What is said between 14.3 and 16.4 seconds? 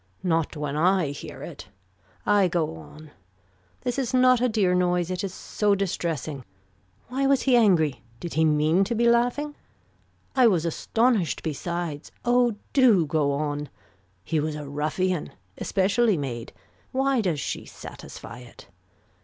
was a ruffian. Especially